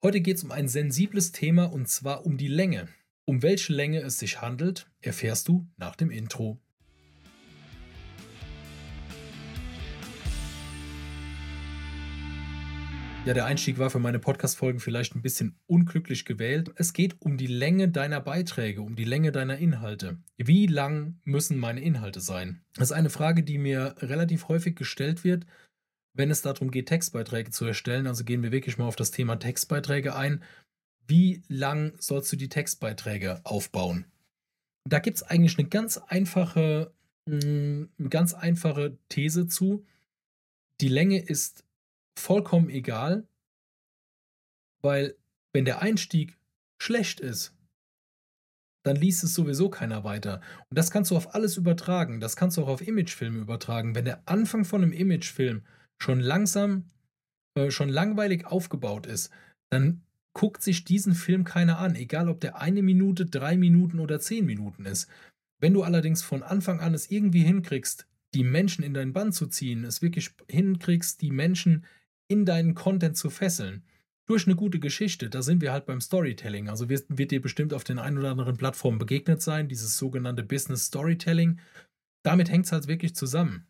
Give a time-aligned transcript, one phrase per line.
[0.00, 2.86] Heute geht es um ein sensibles Thema und zwar um die Länge.
[3.24, 6.60] Um welche Länge es sich handelt, erfährst du nach dem Intro.
[13.26, 16.70] Ja, der Einstieg war für meine Podcast-Folgen vielleicht ein bisschen unglücklich gewählt.
[16.76, 20.18] Es geht um die Länge deiner Beiträge, um die Länge deiner Inhalte.
[20.36, 22.62] Wie lang müssen meine Inhalte sein?
[22.76, 25.44] Das ist eine Frage, die mir relativ häufig gestellt wird
[26.18, 29.36] wenn es darum geht, Textbeiträge zu erstellen, also gehen wir wirklich mal auf das Thema
[29.36, 30.42] Textbeiträge ein,
[31.06, 34.04] wie lang sollst du die Textbeiträge aufbauen?
[34.84, 36.92] Da gibt es eigentlich eine ganz einfache,
[37.26, 39.86] eine hm, ganz einfache These zu.
[40.80, 41.64] Die Länge ist
[42.18, 43.26] vollkommen egal,
[44.82, 45.16] weil
[45.52, 46.36] wenn der Einstieg
[46.78, 47.54] schlecht ist,
[48.82, 50.40] dann liest es sowieso keiner weiter.
[50.68, 52.20] Und das kannst du auf alles übertragen.
[52.20, 53.94] Das kannst du auch auf Imagefilme übertragen.
[53.94, 55.62] Wenn der Anfang von einem Imagefilm
[55.98, 56.84] schon langsam,
[57.54, 59.30] äh, schon langweilig aufgebaut ist,
[59.70, 60.02] dann
[60.32, 64.46] guckt sich diesen Film keiner an, egal ob der eine Minute, drei Minuten oder zehn
[64.46, 65.08] Minuten ist.
[65.60, 69.48] Wenn du allerdings von Anfang an es irgendwie hinkriegst, die Menschen in deinen Bann zu
[69.48, 71.84] ziehen, es wirklich hinkriegst, die Menschen
[72.28, 73.82] in deinen Content zu fesseln,
[74.26, 76.68] durch eine gute Geschichte, da sind wir halt beim Storytelling.
[76.68, 80.42] Also wird, wird dir bestimmt auf den ein oder anderen Plattformen begegnet sein, dieses sogenannte
[80.42, 81.58] Business Storytelling.
[82.22, 83.66] Damit hängt es halt wirklich zusammen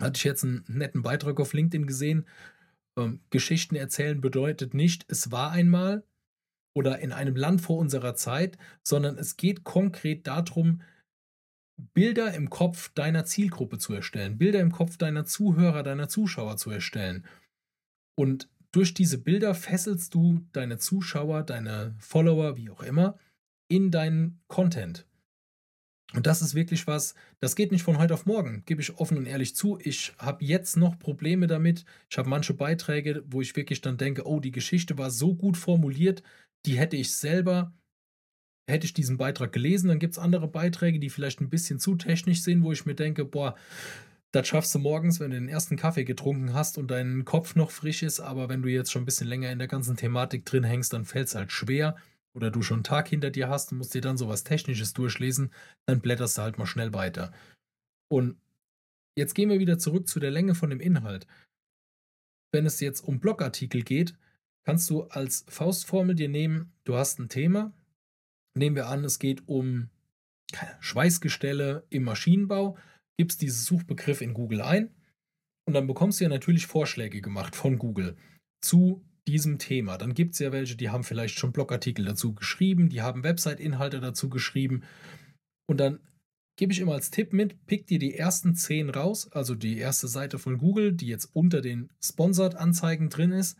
[0.00, 2.26] hatte ich jetzt einen netten Beitrag auf LinkedIn gesehen.
[2.98, 6.04] Ähm, Geschichten erzählen bedeutet nicht, es war einmal
[6.74, 10.82] oder in einem Land vor unserer Zeit, sondern es geht konkret darum,
[11.94, 16.70] Bilder im Kopf deiner Zielgruppe zu erstellen, Bilder im Kopf deiner Zuhörer, deiner Zuschauer zu
[16.70, 17.26] erstellen.
[18.18, 23.18] Und durch diese Bilder fesselst du deine Zuschauer, deine Follower, wie auch immer,
[23.68, 25.06] in deinen Content.
[26.14, 29.18] Und das ist wirklich was, das geht nicht von heute auf morgen, gebe ich offen
[29.18, 29.78] und ehrlich zu.
[29.82, 31.84] Ich habe jetzt noch Probleme damit.
[32.08, 35.56] Ich habe manche Beiträge, wo ich wirklich dann denke, oh, die Geschichte war so gut
[35.56, 36.22] formuliert,
[36.64, 37.74] die hätte ich selber,
[38.70, 39.88] hätte ich diesen Beitrag gelesen.
[39.88, 42.94] Dann gibt es andere Beiträge, die vielleicht ein bisschen zu technisch sind, wo ich mir
[42.94, 43.56] denke, boah,
[44.30, 47.70] das schaffst du morgens, wenn du den ersten Kaffee getrunken hast und dein Kopf noch
[47.70, 48.20] frisch ist.
[48.20, 51.04] Aber wenn du jetzt schon ein bisschen länger in der ganzen Thematik drin hängst, dann
[51.04, 51.96] fällt es halt schwer
[52.36, 55.52] oder du schon einen Tag hinter dir hast und musst dir dann sowas Technisches durchlesen,
[55.86, 57.32] dann blätterst du halt mal schnell weiter.
[58.08, 58.38] Und
[59.16, 61.26] jetzt gehen wir wieder zurück zu der Länge von dem Inhalt.
[62.52, 64.18] Wenn es jetzt um Blogartikel geht,
[64.64, 67.72] kannst du als Faustformel dir nehmen, du hast ein Thema.
[68.54, 69.88] Nehmen wir an, es geht um
[70.80, 72.76] Schweißgestelle im Maschinenbau,
[73.18, 74.94] gibst diesen Suchbegriff in Google ein
[75.66, 78.16] und dann bekommst du ja natürlich Vorschläge gemacht von Google
[78.60, 79.98] zu diesem Thema.
[79.98, 84.00] Dann gibt es ja welche, die haben vielleicht schon Blogartikel dazu geschrieben, die haben Website-Inhalte
[84.00, 84.84] dazu geschrieben.
[85.68, 86.00] Und dann
[86.56, 90.08] gebe ich immer als Tipp mit, pick dir die ersten zehn raus, also die erste
[90.08, 93.58] Seite von Google, die jetzt unter den Sponsored-Anzeigen drin ist,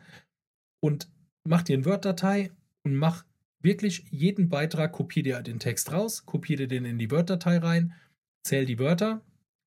[0.82, 1.10] und
[1.44, 2.52] mach dir eine Word-Datei
[2.84, 3.24] und mach
[3.62, 7.94] wirklich jeden Beitrag, kopier dir den Text raus, kopier dir den in die Word-Datei rein,
[8.46, 9.22] zähl die Wörter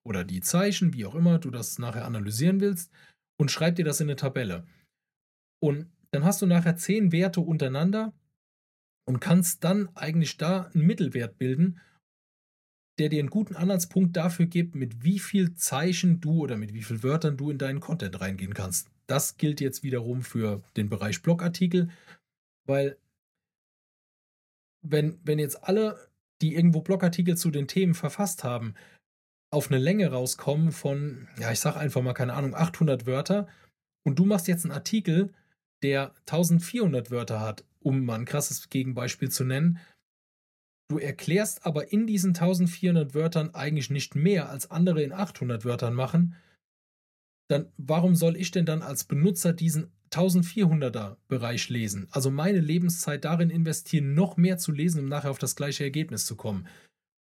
[0.06, 2.92] oder die Zeichen, wie auch immer du das nachher analysieren willst,
[3.38, 4.66] und schreib dir das in eine Tabelle.
[5.60, 8.14] Und dann hast du nachher zehn Werte untereinander
[9.06, 11.80] und kannst dann eigentlich da einen Mittelwert bilden,
[13.00, 16.84] der dir einen guten Anhaltspunkt dafür gibt, mit wie viel Zeichen du oder mit wie
[16.84, 18.90] vielen Wörtern du in deinen Content reingehen kannst.
[19.08, 21.90] Das gilt jetzt wiederum für den Bereich Blogartikel,
[22.68, 22.98] weil
[24.82, 26.10] wenn, wenn jetzt alle,
[26.42, 28.76] die irgendwo Blogartikel zu den Themen verfasst haben,
[29.52, 33.48] auf eine Länge rauskommen von, ja, ich sag einfach mal, keine Ahnung, 800 Wörter
[34.06, 35.34] und du machst jetzt einen Artikel,
[35.84, 39.80] der 1400 Wörter hat, um mal ein krasses Gegenbeispiel zu nennen.
[40.90, 45.94] Du erklärst aber in diesen 1400 Wörtern eigentlich nicht mehr, als andere in 800 Wörtern
[45.94, 46.36] machen.
[47.48, 52.08] Dann warum soll ich denn dann als Benutzer diesen 1400er Bereich lesen?
[52.12, 56.26] Also meine Lebenszeit darin investieren, noch mehr zu lesen, um nachher auf das gleiche Ergebnis
[56.26, 56.68] zu kommen.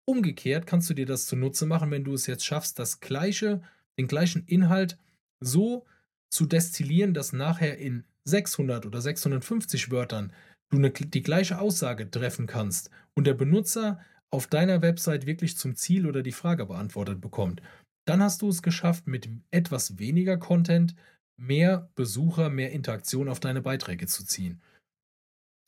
[0.09, 3.63] Umgekehrt kannst du dir das zunutze machen, wenn du es jetzt schaffst, das gleiche,
[3.99, 4.99] den gleichen Inhalt
[5.41, 5.85] so
[6.31, 10.33] zu destillieren, dass nachher in 600 oder 650 Wörtern
[10.71, 14.01] du eine, die gleiche Aussage treffen kannst und der Benutzer
[14.31, 17.63] auf deiner Website wirklich zum Ziel oder die Frage beantwortet bekommt,
[18.07, 20.95] dann hast du es geschafft, mit etwas weniger Content
[21.37, 24.61] mehr Besucher, mehr Interaktion auf deine Beiträge zu ziehen.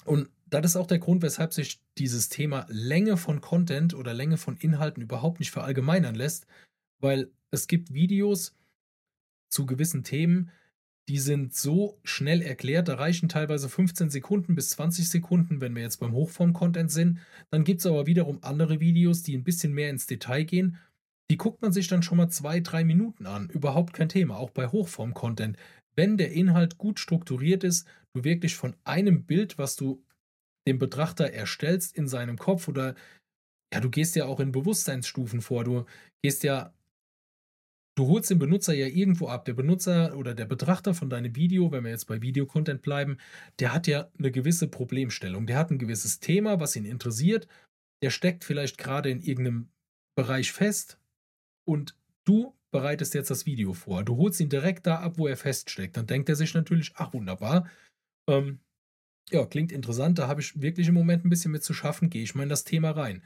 [0.05, 4.39] Und das ist auch der Grund, weshalb sich dieses Thema Länge von Content oder Länge
[4.39, 6.47] von Inhalten überhaupt nicht verallgemeinern lässt,
[7.01, 8.57] weil es gibt Videos
[9.51, 10.51] zu gewissen Themen,
[11.09, 15.83] die sind so schnell erklärt, da reichen teilweise 15 Sekunden bis 20 Sekunden, wenn wir
[15.83, 17.21] jetzt beim Hochform-Content sind.
[17.51, 20.77] Dann gibt es aber wiederum andere Videos, die ein bisschen mehr ins Detail gehen.
[21.31, 23.49] Die guckt man sich dann schon mal zwei, drei Minuten an.
[23.49, 25.57] Überhaupt kein Thema, auch bei Hochform-Content.
[25.97, 27.85] wenn der Inhalt gut strukturiert ist,
[28.15, 30.05] du wirklich von einem Bild, was du
[30.69, 32.95] dem Betrachter erstellst in seinem Kopf oder
[33.73, 35.65] ja, du gehst ja auch in Bewusstseinsstufen vor.
[35.65, 35.87] Du
[36.23, 36.73] gehst ja,
[37.99, 39.45] du holst den Benutzer ja irgendwo ab.
[39.45, 43.19] Der Benutzer oder der Betrachter von deinem Video, wenn wir jetzt bei Videocontent bleiben,
[43.59, 45.47] der hat ja eine gewisse Problemstellung.
[45.47, 47.49] Der hat ein gewisses Thema, was ihn interessiert.
[48.03, 49.69] Der steckt vielleicht gerade in irgendeinem
[50.17, 51.01] Bereich fest
[51.67, 54.05] und du bereitest jetzt das Video vor.
[54.05, 55.97] Du holst ihn direkt da ab, wo er feststeckt.
[55.97, 57.69] Dann denkt er sich natürlich, ach wunderbar,
[58.29, 58.61] ähm,
[59.31, 62.23] ja, klingt interessant, da habe ich wirklich im Moment ein bisschen mit zu schaffen, gehe
[62.23, 63.23] ich mal in das Thema rein.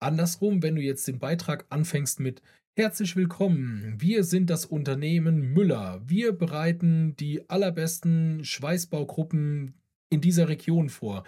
[0.00, 2.42] Andersrum, wenn du jetzt den Beitrag anfängst mit
[2.74, 6.00] Herzlich willkommen, wir sind das Unternehmen Müller.
[6.06, 9.74] Wir bereiten die allerbesten Schweißbaugruppen
[10.08, 11.24] in dieser Region vor.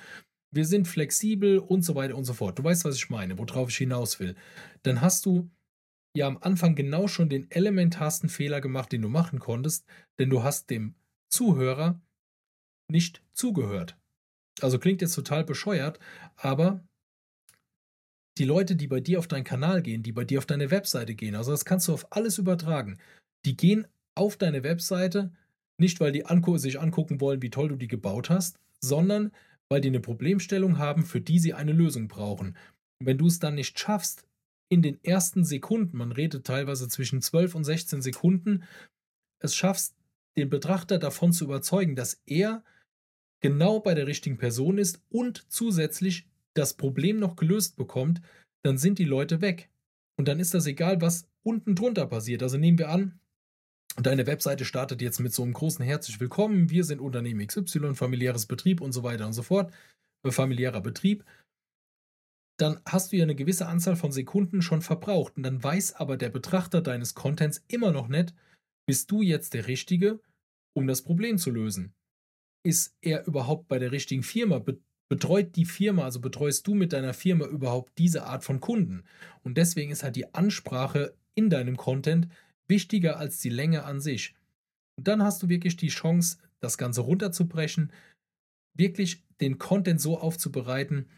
[0.51, 2.59] Wir sind flexibel und so weiter und so fort.
[2.59, 4.37] Du weißt, was ich meine, worauf ich hinaus will.
[4.85, 5.51] Dann hast du
[6.17, 9.87] ja am Anfang genau schon den elementarsten Fehler gemacht, den du machen konntest,
[10.19, 10.95] denn du hast dem
[11.29, 12.01] Zuhörer
[12.91, 13.99] nicht zugehört.
[14.63, 15.99] Also klingt jetzt total bescheuert,
[16.37, 16.89] aber
[18.39, 21.15] die Leute, die bei dir auf deinen Kanal gehen, die bei dir auf deine Webseite
[21.15, 22.99] gehen, also das kannst du auf alles übertragen,
[23.45, 25.33] die gehen auf deine Webseite,
[25.79, 29.33] nicht weil die angu sich angucken wollen, wie toll du die gebaut hast, sondern
[29.69, 32.57] weil die eine Problemstellung haben, für die sie eine Lösung brauchen.
[33.01, 34.25] Und wenn du es dann nicht schaffst,
[34.69, 38.65] in den ersten Sekunden, man redet teilweise zwischen 12 und 16 Sekunden,
[39.41, 39.95] es schaffst,
[40.37, 42.65] den Betrachter davon zu überzeugen, dass er
[43.41, 48.23] genau bei der richtigen Person ist und zusätzlich das Problem noch gelöst bekommt,
[48.63, 49.71] dann sind die Leute weg.
[50.17, 52.43] Und dann ist das egal, was unten drunter passiert.
[52.43, 53.19] Also nehmen wir an,
[54.01, 58.47] deine Webseite startet jetzt mit so einem großen Herzlich Willkommen, wir sind Unternehmen XY, familiäres
[58.47, 59.73] Betrieb und so weiter und so fort,
[60.25, 61.25] äh, familiärer Betrieb.
[62.57, 66.17] Dann hast du ja eine gewisse Anzahl von Sekunden schon verbraucht und dann weiß aber
[66.17, 68.33] der Betrachter deines Contents immer noch nicht,
[68.87, 70.21] bist du jetzt der Richtige,
[70.77, 71.95] um das Problem zu lösen.
[72.65, 74.59] Ist er überhaupt bei der richtigen Firma?
[75.15, 79.05] Betreut die Firma, also betreust du mit deiner Firma überhaupt diese Art von Kunden?
[79.45, 82.27] Und deswegen ist halt die Ansprache in deinem Content
[82.67, 84.35] wichtiger als die Länge an sich.
[84.99, 87.93] Und dann hast du wirklich die Chance, das Ganze runterzubrechen,
[88.77, 91.09] wirklich den Content so aufzubereiten,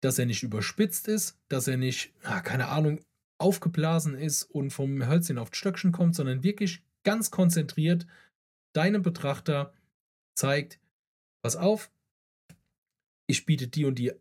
[0.00, 3.00] dass er nicht überspitzt ist, dass er nicht, keine Ahnung,
[3.40, 8.06] aufgeblasen ist und vom Hölzchen auf Stöckchen kommt, sondern wirklich ganz konzentriert
[8.76, 9.72] deinem Betrachter
[10.38, 10.78] zeigt,
[11.42, 11.90] pass auf,
[13.26, 14.12] ich biete die und die,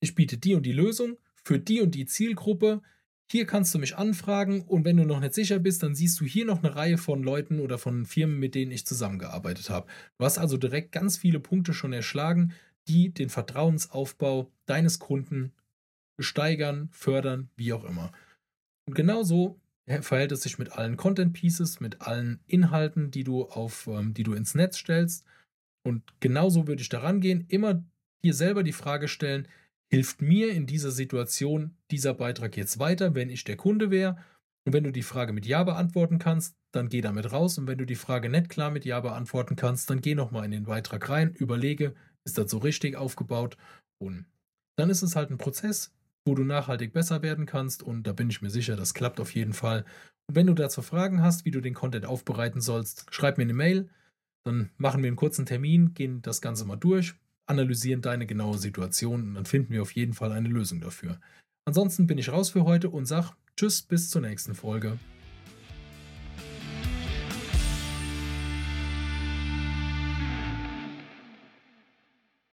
[0.00, 2.82] ich biete die und die Lösung für die und die Zielgruppe.
[3.30, 6.24] Hier kannst du mich anfragen und wenn du noch nicht sicher bist, dann siehst du
[6.24, 9.86] hier noch eine Reihe von Leuten oder von Firmen, mit denen ich zusammengearbeitet habe.
[10.18, 12.52] Du hast also direkt ganz viele Punkte schon erschlagen,
[12.86, 15.52] die den Vertrauensaufbau deines Kunden
[16.18, 18.12] steigern, fördern, wie auch immer.
[18.86, 23.86] Und genauso verhält es sich mit allen Content Pieces, mit allen Inhalten, die du auf,
[23.86, 25.24] ähm, die du ins Netz stellst.
[25.82, 27.84] Und genauso würde ich daran gehen, immer
[28.24, 29.48] dir selber die Frage stellen,
[29.90, 34.16] hilft mir in dieser Situation dieser Beitrag jetzt weiter, wenn ich der Kunde wäre?
[34.66, 37.58] Und wenn du die Frage mit Ja beantworten kannst, dann geh damit raus.
[37.58, 40.50] Und wenn du die Frage nicht klar mit Ja beantworten kannst, dann geh nochmal in
[40.50, 41.94] den Beitrag rein, überlege,
[42.24, 43.56] ist das so richtig aufgebaut?
[43.98, 44.26] Und
[44.76, 45.92] dann ist es halt ein Prozess,
[46.26, 47.82] wo du nachhaltig besser werden kannst.
[47.82, 49.84] Und da bin ich mir sicher, das klappt auf jeden Fall.
[50.26, 53.54] Und wenn du dazu Fragen hast, wie du den Content aufbereiten sollst, schreib mir eine
[53.54, 53.90] Mail.
[54.44, 57.14] Dann machen wir einen kurzen Termin, gehen das Ganze mal durch,
[57.46, 61.20] analysieren deine genaue Situation und dann finden wir auf jeden Fall eine Lösung dafür.
[61.66, 64.98] Ansonsten bin ich raus für heute und sag Tschüss bis zur nächsten Folge.